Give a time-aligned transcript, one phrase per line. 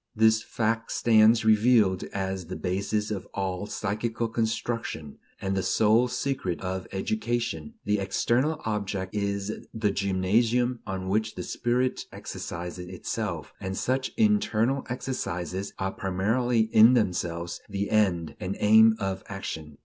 [0.15, 6.59] This fact stands revealed as the basis of all psychical construction, and the sole secret
[6.59, 7.75] of education.
[7.85, 14.87] The external object is the gymnasium on which the spirit exercises itself, and such "internal"
[14.89, 19.77] exercises are primarily "in themselves" the end and aim of action.